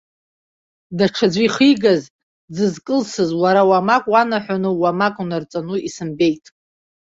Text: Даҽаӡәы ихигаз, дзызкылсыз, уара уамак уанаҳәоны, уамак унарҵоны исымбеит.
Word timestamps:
Даҽаӡәы 0.97 1.43
ихигаз, 1.45 2.01
дзызкылсыз, 2.53 3.29
уара 3.41 3.61
уамак 3.69 4.03
уанаҳәоны, 4.11 4.69
уамак 4.81 5.15
унарҵоны 5.21 5.75
исымбеит. 5.87 6.45